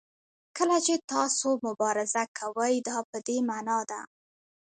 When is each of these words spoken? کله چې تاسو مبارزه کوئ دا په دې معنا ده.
کله 0.57 0.77
چې 0.85 0.95
تاسو 1.13 1.47
مبارزه 1.65 2.23
کوئ 2.37 2.75
دا 2.87 2.97
په 3.09 3.17
دې 3.27 3.37
معنا 3.49 3.79
ده. 3.89 4.01